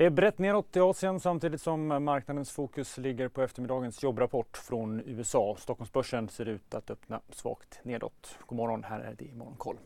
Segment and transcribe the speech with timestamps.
[0.00, 5.02] Det är brett neråt i Asien samtidigt som marknadens fokus ligger på eftermiddagens jobbrapport från
[5.06, 5.56] USA.
[5.58, 8.38] Stockholmsbörsen ser ut att öppna svagt nedåt.
[8.46, 9.76] God morgon, här är det i Morgonkoll.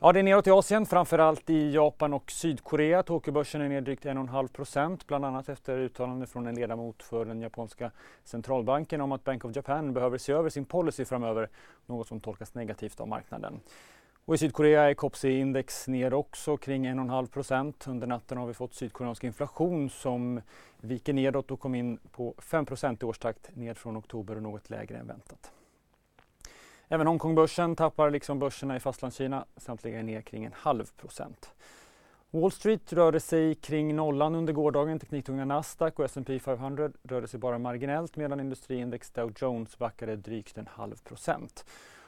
[0.00, 3.02] Ja, det är neråt i Asien, framförallt i Japan och Sydkorea.
[3.02, 7.40] Tokyobörsen är ner drygt 1,5 procent, bland annat efter uttalande från en ledamot för den
[7.40, 7.90] japanska
[8.24, 11.48] centralbanken om att Bank of Japan behöver se över sin policy framöver,
[11.86, 13.60] något som tolkas negativt av marknaden.
[14.26, 17.86] Och I Sydkorea är KOPSI-index ner också kring 1,5 procent.
[17.88, 20.40] Under natten har vi fått sydkoreansk inflation som
[20.80, 24.70] viker nedåt och kom in på 5 procent i årstakt, ner från oktober och något
[24.70, 25.52] lägre än väntat.
[26.88, 29.44] Även Hongkongbörsen tappar liksom börserna i Fastlandskina.
[29.56, 31.54] Samtliga är ner kring en halv procent.
[32.30, 34.98] Wall Street rörde sig kring nollan under gårdagen.
[34.98, 40.58] Tekniktunga Nasdaq och S&P 500 rörde sig bara marginellt medan industriindex Dow Jones backade drygt
[40.58, 41.64] en halv procent.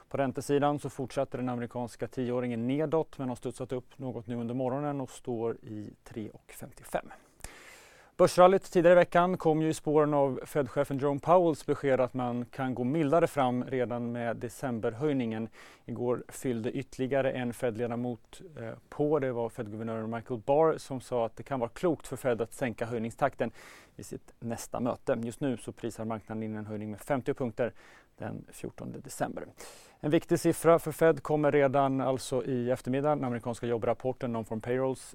[0.09, 4.55] På räntesidan så fortsätter den amerikanska tioåringen nedåt men har studsat upp något nu under
[4.55, 7.11] morgonen och står i 3,55.
[8.19, 12.45] Börsrallyt tidigare i veckan kom ju i spåren av Fed-chefen Jerome Powells besked att man
[12.45, 15.49] kan gå mildare fram redan med decemberhöjningen.
[15.85, 19.19] Igår fyllde ytterligare en Fed-ledamot eh, på.
[19.19, 22.53] Det var Fed-guvernören Michael Barr som sa att det kan vara klokt för Fed att
[22.53, 23.51] sänka höjningstakten
[23.97, 25.19] i sitt nästa möte.
[25.23, 27.73] Just nu så prisar marknaden in en höjning med 50 punkter
[28.19, 29.47] den 14 december.
[30.01, 35.15] En viktig siffra för Fed kommer redan alltså i eftermiddag, den amerikanska jobbrapporten Non-Form Payrolls.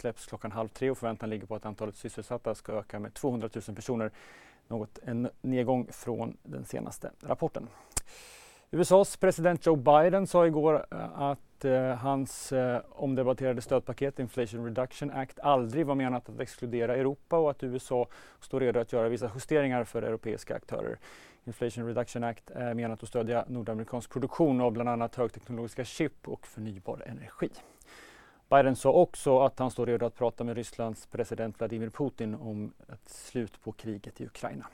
[0.00, 3.48] Släpps klockan halv tre och förväntan ligger på att antalet sysselsatta ska öka med 200
[3.54, 4.10] 000 personer
[4.68, 7.68] något en nedgång från den senaste rapporten.
[8.70, 15.10] USAs president Joe Biden sa igår eh, att eh, hans eh, omdebatterade stödpaket Inflation Reduction
[15.10, 18.06] Act aldrig var menat att exkludera Europa och att USA
[18.40, 20.98] står redo att göra vissa justeringar för europeiska aktörer.
[21.44, 26.46] Inflation Reduction Act är menat att stödja nordamerikansk produktion av bland annat högteknologiska chip och
[26.46, 27.50] förnybar energi.
[28.50, 32.72] Biden sa också att han står redo att prata med Rysslands president Vladimir Putin om
[32.92, 34.66] ett slut på kriget i Ukraina.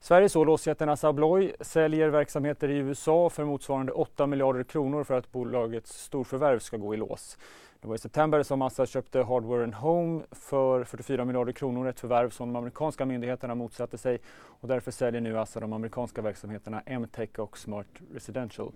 [0.00, 5.32] Sveriges ålåsjätten Assa Abloy säljer verksamheter i USA för motsvarande 8 miljarder kronor för att
[5.32, 7.38] bolagets storförvärv ska gå i lås.
[7.80, 12.00] Det var i september som Assa köpte Hardware and Home för 44 miljarder kronor, ett
[12.00, 14.20] förvärv som de amerikanska myndigheterna motsatte sig
[14.60, 18.72] och därför säljer nu Assa de amerikanska verksamheterna M-Tech och Smart Residential.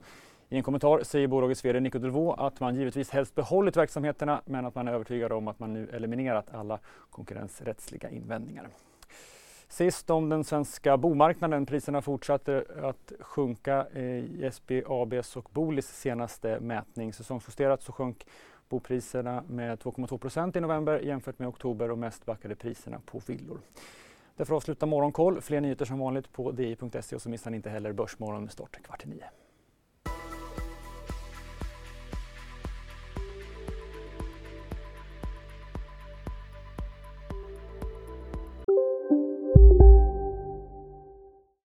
[0.51, 4.67] I en kommentar säger bolagets VD Nico Delvaux att man givetvis helst behållit verksamheterna men
[4.67, 6.79] att man är övertygad om att man nu eliminerat alla
[7.11, 8.69] konkurrensrättsliga invändningar.
[9.69, 11.67] Sist om den svenska bomarknaden.
[11.67, 17.13] Priserna fortsatte att sjunka i SBABs och Bolis senaste mätning.
[17.13, 18.27] Säsongsjusterat så sjönk
[18.69, 23.61] bopriserna med 2,2 procent i november jämfört med oktober och mest backade priserna på villor.
[24.37, 25.41] Därför avslutar Morgonkoll.
[25.41, 28.83] Fler nyheter som vanligt på di.se och så missar ni inte heller Börsmorgon med start
[28.83, 29.25] kvart i nio.